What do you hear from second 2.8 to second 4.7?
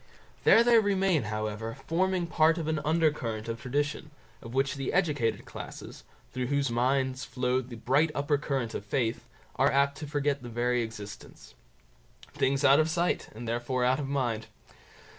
under current of tradition, of